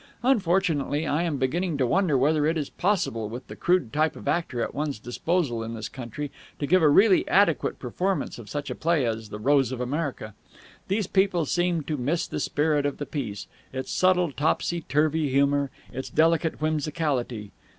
Unfortunately, 0.23 1.05
I 1.05 1.21
am 1.21 1.37
beginning 1.37 1.77
to 1.77 1.85
wonder 1.85 2.17
whether 2.17 2.47
it 2.47 2.57
is 2.57 2.71
possible, 2.71 3.29
with 3.29 3.45
the 3.45 3.55
crude 3.55 3.93
type 3.93 4.15
of 4.15 4.27
actor 4.27 4.59
at 4.63 4.73
one's 4.73 4.97
disposal 4.97 5.61
in 5.61 5.75
this 5.75 5.89
country, 5.89 6.31
to 6.57 6.65
give 6.65 6.81
a 6.81 6.89
really 6.89 7.27
adequate 7.27 7.77
performance 7.77 8.39
of 8.39 8.49
such 8.49 8.71
a 8.71 8.73
play 8.73 9.05
as 9.05 9.29
'The 9.29 9.37
Rose 9.37 9.71
of 9.71 9.79
America.' 9.79 10.33
These 10.87 11.05
people 11.05 11.45
seem 11.45 11.83
to 11.83 11.97
miss 11.97 12.25
the 12.25 12.39
spirit 12.39 12.87
of 12.87 12.97
the 12.97 13.05
piece, 13.05 13.45
its 13.71 13.91
subtle 13.91 14.31
topsy 14.31 14.81
turvy 14.81 15.29
humour, 15.29 15.69
its 15.93 16.09
delicate 16.09 16.55
whimsicality. 16.59 17.51